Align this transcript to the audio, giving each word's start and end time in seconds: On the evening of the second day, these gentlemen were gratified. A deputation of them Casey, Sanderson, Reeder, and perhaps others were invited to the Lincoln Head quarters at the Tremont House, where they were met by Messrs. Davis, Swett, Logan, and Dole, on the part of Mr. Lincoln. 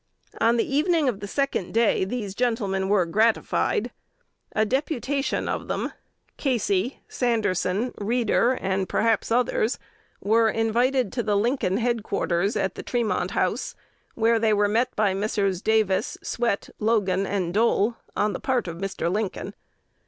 On 0.39 0.57
the 0.57 0.67
evening 0.67 1.07
of 1.07 1.19
the 1.19 1.27
second 1.27 1.75
day, 1.75 2.03
these 2.05 2.33
gentlemen 2.33 2.89
were 2.89 3.05
gratified. 3.05 3.91
A 4.55 4.65
deputation 4.65 5.47
of 5.47 5.67
them 5.67 5.93
Casey, 6.37 7.01
Sanderson, 7.07 7.93
Reeder, 7.99 8.53
and 8.53 8.89
perhaps 8.89 9.31
others 9.31 9.77
were 10.19 10.49
invited 10.49 11.13
to 11.13 11.21
the 11.21 11.37
Lincoln 11.37 11.77
Head 11.77 12.01
quarters 12.01 12.55
at 12.57 12.73
the 12.73 12.81
Tremont 12.81 13.29
House, 13.29 13.75
where 14.15 14.39
they 14.39 14.53
were 14.53 14.67
met 14.67 14.89
by 14.95 15.13
Messrs. 15.13 15.61
Davis, 15.61 16.17
Swett, 16.23 16.71
Logan, 16.79 17.27
and 17.27 17.53
Dole, 17.53 17.95
on 18.15 18.33
the 18.33 18.39
part 18.39 18.67
of 18.67 18.77
Mr. 18.79 19.07
Lincoln. 19.11 19.53